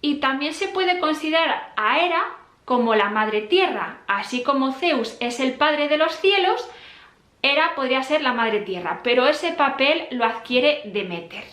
Y 0.00 0.16
también 0.16 0.52
se 0.52 0.68
puede 0.68 0.98
considerar 0.98 1.72
a 1.76 2.00
Hera 2.00 2.24
como 2.64 2.94
la 2.94 3.10
madre 3.10 3.42
tierra, 3.42 3.98
así 4.06 4.42
como 4.42 4.72
Zeus 4.72 5.16
es 5.20 5.40
el 5.40 5.54
padre 5.54 5.88
de 5.88 5.98
los 5.98 6.14
cielos, 6.16 6.68
Hera 7.42 7.74
podría 7.74 8.02
ser 8.02 8.22
la 8.22 8.32
madre 8.32 8.60
tierra, 8.60 9.00
pero 9.04 9.26
ese 9.26 9.52
papel 9.52 10.06
lo 10.10 10.24
adquiere 10.24 10.80
Demeter. 10.86 11.44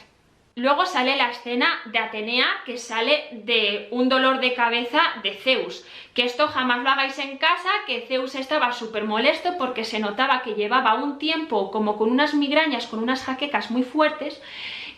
Luego 0.62 0.86
sale 0.86 1.16
la 1.16 1.32
escena 1.32 1.82
de 1.86 1.98
Atenea 1.98 2.46
que 2.68 2.78
sale 2.78 3.30
de 3.32 3.88
un 3.90 4.10
dolor 4.10 4.40
de 4.40 4.54
cabeza 4.54 5.02
de 5.24 5.34
Zeus. 5.34 5.84
Que 6.14 6.24
esto 6.24 6.48
jamás 6.48 6.84
lo 6.84 6.90
hagáis 6.92 7.18
en 7.18 7.40
casa, 7.40 7.72
que 7.88 8.02
Zeus 8.02 8.36
estaba 8.36 8.72
súper 8.72 9.06
molesto 9.06 9.58
porque 9.58 9.86
se 9.86 9.98
notaba 9.98 10.44
que 10.44 10.54
llevaba 10.54 10.94
un 10.94 11.18
tiempo 11.18 11.72
como 11.72 11.98
con 11.98 12.12
unas 12.12 12.36
migrañas, 12.36 12.86
con 12.86 13.00
unas 13.02 13.24
jaquecas 13.24 13.72
muy 13.72 13.82
fuertes 13.82 14.40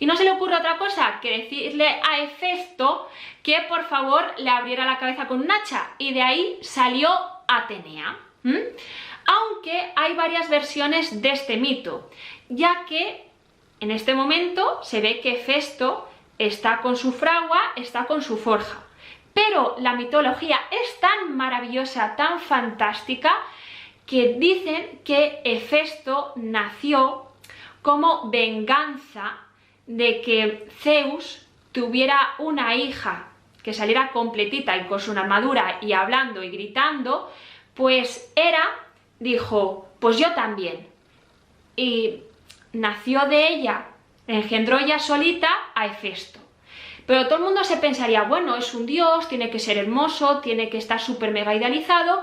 y 0.00 0.04
no 0.04 0.16
se 0.16 0.24
le 0.24 0.32
ocurre 0.32 0.56
otra 0.56 0.76
cosa 0.76 1.18
que 1.22 1.38
decirle 1.38 1.88
a 1.88 2.18
Hefesto 2.18 3.08
que 3.42 3.64
por 3.66 3.84
favor 3.84 4.34
le 4.36 4.50
abriera 4.50 4.84
la 4.84 4.98
cabeza 4.98 5.26
con 5.26 5.40
un 5.40 5.50
hacha 5.50 5.92
y 5.96 6.12
de 6.12 6.20
ahí 6.20 6.58
salió 6.60 7.08
Atenea. 7.48 8.18
Aunque 8.44 9.92
hay 9.96 10.12
varias 10.12 10.50
versiones 10.50 11.22
de 11.22 11.30
este 11.30 11.56
mito, 11.56 12.10
ya 12.50 12.84
que 12.86 13.24
en 13.80 13.90
este 13.90 14.14
momento 14.14 14.80
se 14.82 15.00
ve 15.00 15.20
que 15.20 15.32
Hefesto 15.32 16.08
está 16.38 16.80
con 16.80 16.96
su 16.96 17.12
fragua, 17.12 17.60
está 17.76 18.06
con 18.06 18.22
su 18.22 18.36
forja. 18.36 18.82
Pero 19.32 19.76
la 19.78 19.94
mitología 19.94 20.58
es 20.70 21.00
tan 21.00 21.36
maravillosa, 21.36 22.16
tan 22.16 22.40
fantástica, 22.40 23.32
que 24.06 24.34
dicen 24.38 25.00
que 25.04 25.40
Hefesto 25.44 26.32
nació 26.36 27.26
como 27.82 28.30
venganza 28.30 29.38
de 29.86 30.20
que 30.20 30.68
Zeus 30.80 31.46
tuviera 31.72 32.34
una 32.38 32.74
hija 32.74 33.28
que 33.62 33.72
saliera 33.72 34.12
completita 34.12 34.76
y 34.76 34.86
con 34.86 35.00
su 35.00 35.12
armadura 35.12 35.78
y 35.80 35.92
hablando 35.92 36.42
y 36.42 36.50
gritando, 36.50 37.32
pues 37.74 38.32
Hera 38.36 38.68
dijo, 39.18 39.88
pues 39.98 40.18
yo 40.18 40.32
también. 40.34 40.86
Y 41.76 42.20
nació 42.74 43.26
de 43.26 43.48
ella, 43.48 43.86
engendró 44.26 44.78
ella 44.78 44.98
solita 44.98 45.48
a 45.74 45.86
Hefesto. 45.86 46.40
Pero 47.06 47.26
todo 47.26 47.36
el 47.36 47.44
mundo 47.44 47.64
se 47.64 47.76
pensaría, 47.76 48.22
bueno, 48.22 48.56
es 48.56 48.74
un 48.74 48.86
dios, 48.86 49.28
tiene 49.28 49.50
que 49.50 49.58
ser 49.58 49.76
hermoso, 49.78 50.40
tiene 50.40 50.70
que 50.70 50.78
estar 50.78 51.00
súper 51.00 51.32
mega 51.32 51.54
idealizado, 51.54 52.22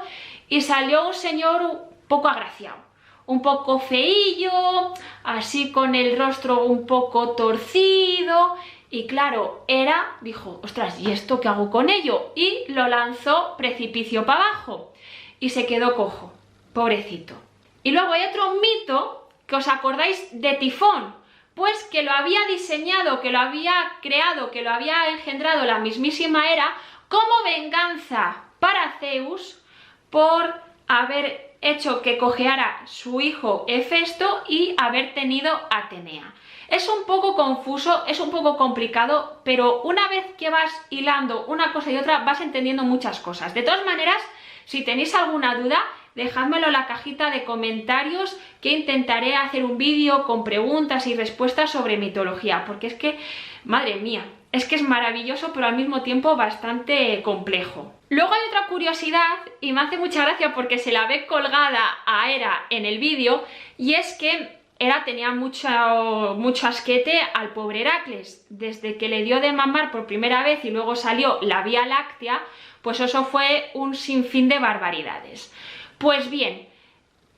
y 0.50 0.62
salió 0.62 1.08
un 1.08 1.14
señor 1.14 1.90
poco 2.08 2.28
agraciado 2.28 2.92
un 3.32 3.42
poco 3.42 3.80
feillo, 3.80 4.94
así 5.24 5.72
con 5.72 5.96
el 5.96 6.18
rostro 6.18 6.66
un 6.66 6.86
poco 6.86 7.32
torcido. 7.32 8.56
Y 8.90 9.08
claro, 9.08 9.64
Hera 9.70 10.18
dijo, 10.20 10.60
ostras, 10.64 11.00
¿y 11.00 11.12
esto 11.12 11.40
qué 11.40 11.48
hago 11.48 11.72
con 11.72 11.90
ello? 11.90 12.34
Y 12.36 12.66
lo 12.74 12.90
lanzó 12.90 13.56
precipicio 13.58 14.26
para 14.26 14.42
abajo 14.42 14.92
y 15.40 15.50
se 15.50 15.66
quedó 15.66 15.96
cojo, 15.96 16.34
pobrecito. 16.74 17.36
Y 17.84 17.92
luego 17.92 18.12
hay 18.12 18.26
otro 18.26 18.56
mito 18.56 19.21
que 19.52 19.58
os 19.58 19.68
acordáis 19.68 20.18
de 20.32 20.54
Tifón, 20.54 21.14
pues 21.56 21.84
que 21.92 22.04
lo 22.04 22.12
había 22.12 22.40
diseñado, 22.48 23.20
que 23.20 23.32
lo 23.32 23.40
había 23.40 23.76
creado, 24.02 24.50
que 24.50 24.62
lo 24.62 24.72
había 24.72 25.10
engendrado 25.10 25.66
la 25.66 25.80
mismísima 25.80 26.50
Hera 26.50 26.74
como 27.10 27.44
venganza 27.44 28.46
para 28.62 28.94
Zeus 29.02 29.62
por 30.10 30.54
haber 30.88 31.58
hecho 31.60 32.02
que 32.02 32.18
cojeara 32.18 32.82
su 32.86 33.20
hijo 33.20 33.66
Hefesto 33.68 34.44
y 34.48 34.74
haber 34.78 35.14
tenido 35.14 35.52
Atenea. 35.70 36.34
Es 36.70 36.88
un 36.88 37.04
poco 37.06 37.36
confuso, 37.36 38.06
es 38.08 38.22
un 38.22 38.32
poco 38.32 38.56
complicado, 38.56 39.42
pero 39.44 39.82
una 39.82 40.08
vez 40.08 40.28
que 40.38 40.50
vas 40.50 40.72
hilando 40.90 41.44
una 41.48 41.74
cosa 41.74 41.92
y 41.92 41.98
otra 41.98 42.20
vas 42.20 42.40
entendiendo 42.40 42.84
muchas 42.84 43.20
cosas. 43.20 43.54
De 43.54 43.64
todas 43.64 43.84
maneras, 43.84 44.22
si 44.64 44.86
tenéis 44.86 45.14
alguna 45.14 45.56
duda, 45.56 45.84
dejádmelo 46.16 46.68
en 46.68 46.74
la 46.74 46.88
cajita 46.88 47.32
de 47.32 47.44
comentarios 47.44 48.38
que 48.62 48.72
intentaré 48.72 49.36
hacer 49.36 49.64
un 49.64 49.78
vídeo 49.78 50.26
con 50.26 50.44
preguntas 50.44 51.08
y 51.08 51.16
respuestas 51.16 51.72
sobre 51.72 51.98
mitología, 51.98 52.66
porque 52.66 52.88
es 52.88 52.94
que, 52.96 53.18
madre 53.64 53.96
mía, 53.96 54.26
es 54.52 54.66
que 54.66 54.76
es 54.76 54.82
maravilloso 54.82 55.54
pero 55.54 55.68
al 55.68 55.76
mismo 55.76 56.02
tiempo 56.02 56.36
bastante 56.36 57.22
complejo. 57.24 57.94
Luego 58.10 58.34
hay 58.34 58.42
otra 58.50 58.68
curiosidad 58.68 59.38
y 59.62 59.72
me 59.72 59.82
hace 59.82 59.98
mucha 59.98 60.24
gracia 60.26 60.54
porque 60.54 60.78
se 60.78 60.92
la 60.92 61.08
ve 61.08 61.26
colgada 61.26 62.00
a 62.06 62.30
Hera 62.30 62.66
en 62.70 62.86
el 62.86 63.00
vídeo 63.00 63.46
y 63.78 63.94
es 63.94 64.18
que 64.20 64.60
Hera 64.80 65.04
tenía 65.06 65.32
mucho, 65.32 66.36
mucho 66.38 66.68
asquete 66.68 67.22
al 67.34 67.54
pobre 67.54 67.82
Heracles. 67.82 68.46
Desde 68.50 68.98
que 68.98 69.10
le 69.10 69.24
dio 69.24 69.40
de 69.40 69.54
mamar 69.54 69.92
por 69.92 70.08
primera 70.08 70.44
vez 70.44 70.66
y 70.66 70.72
luego 70.72 70.96
salió 70.96 71.38
la 71.42 71.62
Vía 71.62 71.86
Láctea, 71.86 72.42
pues 72.82 73.00
eso 73.00 73.24
fue 73.26 73.70
un 73.76 73.94
sinfín 73.96 74.50
de 74.50 74.58
barbaridades. 74.60 75.54
Pues 76.02 76.32
bien, 76.32 76.68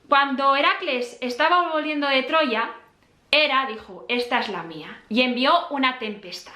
cuando 0.07 0.55
Heracles 0.55 1.17
estaba 1.19 1.73
volviendo 1.73 2.07
de 2.07 2.23
Troya, 2.23 2.71
Hera 3.29 3.65
dijo, 3.67 4.05
esta 4.07 4.39
es 4.39 4.47
la 4.47 4.63
mía, 4.63 5.01
y 5.09 5.21
envió 5.21 5.67
una 5.69 5.99
tempestad. 5.99 6.53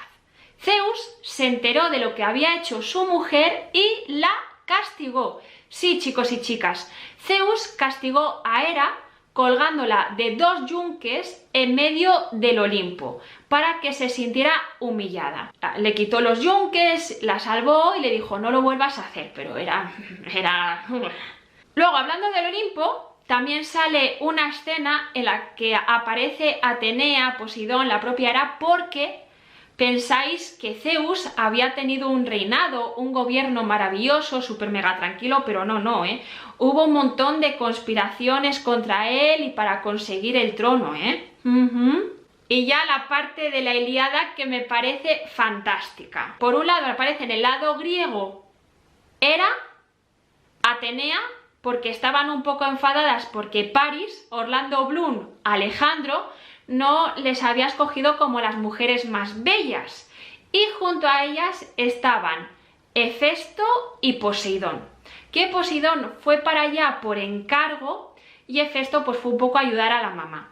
Zeus 0.58 1.18
se 1.22 1.46
enteró 1.46 1.90
de 1.90 1.98
lo 1.98 2.14
que 2.14 2.22
había 2.22 2.56
hecho 2.56 2.80
su 2.80 3.04
mujer 3.04 3.68
y 3.74 4.10
la 4.10 4.30
castigó. 4.64 5.42
Sí, 5.68 5.98
chicos 5.98 6.32
y 6.32 6.40
chicas, 6.40 6.90
Zeus 7.20 7.68
castigó 7.78 8.40
a 8.42 8.64
Hera 8.64 8.96
colgándola 9.34 10.14
de 10.16 10.34
dos 10.34 10.64
yunques 10.64 11.46
en 11.52 11.74
medio 11.74 12.10
del 12.32 12.58
Olimpo 12.58 13.20
para 13.48 13.80
que 13.80 13.92
se 13.92 14.08
sintiera 14.08 14.52
humillada. 14.80 15.52
Le 15.76 15.94
quitó 15.94 16.22
los 16.22 16.40
yunques, 16.40 17.22
la 17.22 17.38
salvó 17.38 17.94
y 17.96 18.00
le 18.00 18.10
dijo 18.10 18.38
no 18.38 18.50
lo 18.50 18.62
vuelvas 18.62 18.98
a 18.98 19.02
hacer, 19.02 19.30
pero 19.34 19.58
era... 19.58 19.92
era... 20.34 20.86
Luego, 21.78 21.96
hablando 21.96 22.32
del 22.32 22.46
Olimpo, 22.46 23.14
también 23.28 23.64
sale 23.64 24.16
una 24.18 24.48
escena 24.48 25.10
en 25.14 25.26
la 25.26 25.54
que 25.54 25.76
aparece 25.76 26.58
Atenea, 26.60 27.36
Poseidón, 27.38 27.86
la 27.86 28.00
propia 28.00 28.30
Hera, 28.30 28.56
porque 28.58 29.20
pensáis 29.76 30.58
que 30.60 30.74
Zeus 30.74 31.32
había 31.36 31.76
tenido 31.76 32.08
un 32.08 32.26
reinado, 32.26 32.96
un 32.96 33.12
gobierno 33.12 33.62
maravilloso, 33.62 34.42
súper 34.42 34.70
mega 34.70 34.96
tranquilo, 34.96 35.44
pero 35.46 35.64
no, 35.64 35.78
no, 35.78 36.04
¿eh? 36.04 36.20
Hubo 36.58 36.86
un 36.86 36.94
montón 36.94 37.40
de 37.40 37.56
conspiraciones 37.56 38.58
contra 38.58 39.08
él 39.08 39.44
y 39.44 39.50
para 39.50 39.80
conseguir 39.80 40.36
el 40.36 40.56
trono, 40.56 40.96
¿eh? 40.96 41.30
Y 42.48 42.66
ya 42.66 42.84
la 42.86 43.06
parte 43.06 43.52
de 43.52 43.60
la 43.60 43.76
Iliada 43.76 44.34
que 44.34 44.46
me 44.46 44.62
parece 44.62 45.28
fantástica. 45.32 46.34
Por 46.40 46.56
un 46.56 46.66
lado 46.66 46.86
aparece 46.86 47.22
en 47.22 47.30
el 47.30 47.42
lado 47.42 47.78
griego 47.78 48.46
Hera, 49.20 49.46
Atenea, 50.64 51.20
porque 51.60 51.90
estaban 51.90 52.30
un 52.30 52.42
poco 52.42 52.64
enfadadas 52.64 53.26
porque 53.26 53.64
Paris, 53.64 54.26
Orlando 54.30 54.86
Bloom, 54.86 55.28
Alejandro, 55.44 56.30
no 56.66 57.14
les 57.16 57.42
había 57.42 57.66
escogido 57.66 58.16
como 58.18 58.40
las 58.40 58.56
mujeres 58.56 59.08
más 59.08 59.42
bellas. 59.42 60.10
Y 60.52 60.64
junto 60.78 61.06
a 61.08 61.24
ellas 61.24 61.72
estaban 61.76 62.48
Hefesto 62.94 63.64
y 64.00 64.14
Poseidón. 64.14 64.82
Que 65.32 65.48
Poseidón 65.48 66.12
fue 66.20 66.38
para 66.38 66.62
allá 66.62 67.00
por 67.02 67.18
encargo 67.18 68.14
y 68.46 68.60
Hefesto 68.60 69.04
pues 69.04 69.18
fue 69.18 69.32
un 69.32 69.38
poco 69.38 69.58
a 69.58 69.62
ayudar 69.62 69.92
a 69.92 70.02
la 70.02 70.10
mamá. 70.10 70.50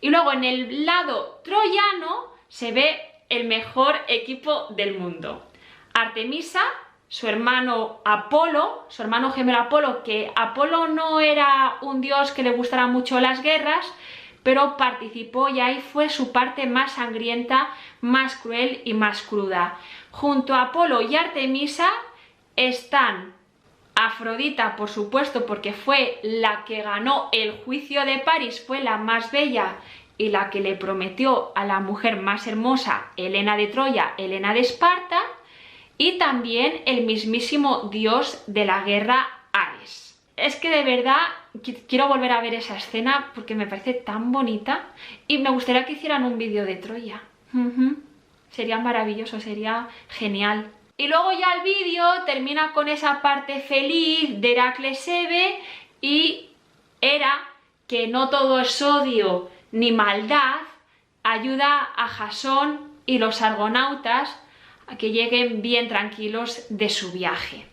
Y 0.00 0.10
luego 0.10 0.32
en 0.32 0.44
el 0.44 0.86
lado 0.86 1.40
troyano 1.44 2.32
se 2.48 2.72
ve 2.72 3.00
el 3.28 3.46
mejor 3.46 3.96
equipo 4.08 4.66
del 4.70 4.98
mundo. 4.98 5.46
Artemisa 5.94 6.62
su 7.10 7.26
hermano 7.26 7.98
Apolo, 8.04 8.84
su 8.88 9.02
hermano 9.02 9.32
gemelo 9.32 9.58
Apolo, 9.58 10.04
que 10.04 10.30
Apolo 10.36 10.86
no 10.86 11.18
era 11.18 11.78
un 11.82 12.00
dios 12.00 12.30
que 12.30 12.44
le 12.44 12.52
gustara 12.52 12.86
mucho 12.86 13.18
las 13.18 13.42
guerras, 13.42 13.92
pero 14.44 14.76
participó 14.76 15.48
y 15.48 15.58
ahí 15.58 15.80
fue 15.80 16.08
su 16.08 16.30
parte 16.30 16.66
más 16.66 16.92
sangrienta, 16.92 17.68
más 18.00 18.36
cruel 18.36 18.80
y 18.84 18.94
más 18.94 19.22
cruda. 19.22 19.76
Junto 20.12 20.54
a 20.54 20.62
Apolo 20.62 21.02
y 21.02 21.16
Artemisa 21.16 21.88
están 22.54 23.34
Afrodita, 23.96 24.76
por 24.76 24.88
supuesto, 24.88 25.46
porque 25.46 25.72
fue 25.72 26.20
la 26.22 26.64
que 26.64 26.80
ganó 26.80 27.28
el 27.32 27.58
juicio 27.64 28.04
de 28.04 28.20
París, 28.20 28.64
fue 28.64 28.84
la 28.84 28.98
más 28.98 29.32
bella 29.32 29.74
y 30.16 30.28
la 30.28 30.48
que 30.48 30.60
le 30.60 30.76
prometió 30.76 31.50
a 31.56 31.64
la 31.64 31.80
mujer 31.80 32.20
más 32.20 32.46
hermosa, 32.46 33.06
Helena 33.16 33.56
de 33.56 33.66
Troya, 33.66 34.14
Helena 34.16 34.54
de 34.54 34.60
Esparta, 34.60 35.20
y 36.00 36.16
también 36.16 36.80
el 36.86 37.04
mismísimo 37.04 37.90
dios 37.92 38.42
de 38.46 38.64
la 38.64 38.84
guerra 38.84 39.28
Ares. 39.52 40.18
Es 40.34 40.56
que 40.56 40.70
de 40.70 40.82
verdad 40.82 41.18
quiero 41.88 42.08
volver 42.08 42.32
a 42.32 42.40
ver 42.40 42.54
esa 42.54 42.78
escena 42.78 43.30
porque 43.34 43.54
me 43.54 43.66
parece 43.66 43.92
tan 43.92 44.32
bonita 44.32 44.86
y 45.28 45.36
me 45.36 45.50
gustaría 45.50 45.84
que 45.84 45.92
hicieran 45.92 46.24
un 46.24 46.38
vídeo 46.38 46.64
de 46.64 46.76
Troya. 46.76 47.20
Sería 48.50 48.78
maravilloso, 48.78 49.40
sería 49.40 49.88
genial. 50.08 50.70
Y 50.96 51.06
luego 51.08 51.32
ya 51.32 51.52
el 51.58 51.64
vídeo 51.64 52.06
termina 52.24 52.72
con 52.72 52.88
esa 52.88 53.20
parte 53.20 53.60
feliz 53.60 54.40
de 54.40 54.52
Heracles 54.52 55.06
Eve 55.06 55.58
y 56.00 56.48
Hera, 57.02 57.46
que 57.86 58.08
no 58.08 58.30
todo 58.30 58.58
es 58.58 58.80
odio 58.80 59.50
ni 59.70 59.92
maldad, 59.92 60.60
ayuda 61.24 61.90
a 61.94 62.08
Jasón 62.08 62.90
y 63.04 63.18
los 63.18 63.42
argonautas 63.42 64.40
que 64.98 65.10
lleguen 65.10 65.62
bien 65.62 65.88
tranquilos 65.88 66.66
de 66.68 66.88
su 66.88 67.12
viaje. 67.12 67.66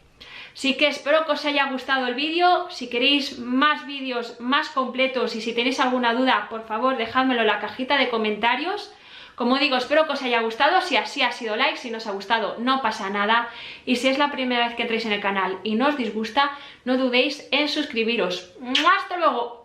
Así 0.54 0.76
que 0.76 0.88
espero 0.88 1.26
que 1.26 1.34
os 1.34 1.46
haya 1.46 1.70
gustado 1.70 2.08
el 2.08 2.16
vídeo, 2.16 2.68
si 2.72 2.90
queréis 2.90 3.38
más 3.38 3.86
vídeos 3.86 4.40
más 4.40 4.70
completos 4.70 5.36
y 5.36 5.42
si 5.42 5.54
tenéis 5.54 5.80
alguna 5.80 6.16
duda, 6.16 6.48
por 6.50 6.66
favor 6.66 6.98
dejádmelo 6.98 7.42
en 7.42 7.48
la 7.48 7.60
cajita 7.60 7.96
de 7.98 8.10
comentarios. 8.10 8.92
Como 9.36 9.60
digo, 9.60 9.78
espero 9.78 10.08
que 10.08 10.14
os 10.14 10.24
haya 10.24 10.42
gustado, 10.42 10.82
si 10.82 10.98
así 10.98 11.22
ha 11.22 11.32
sido 11.32 11.56
like, 11.56 11.78
si 11.78 11.92
no 11.92 12.00
os 12.00 12.08
ha 12.08 12.12
gustado 12.12 12.56
no 12.58 12.82
pasa 12.82 13.12
nada. 13.12 13.50
Y 13.86 13.98
si 13.98 14.08
es 14.08 14.18
la 14.18 14.32
primera 14.32 14.66
vez 14.66 14.76
que 14.76 14.82
entréis 14.82 15.06
en 15.06 15.12
el 15.12 15.22
canal 15.22 15.60
y 15.64 15.76
no 15.76 15.90
os 15.90 15.98
disgusta, 15.98 16.58
no 16.86 16.98
dudéis 16.98 17.48
en 17.52 17.70
suscribiros. 17.70 18.52
¡Hasta 18.98 19.18
luego! 19.18 19.57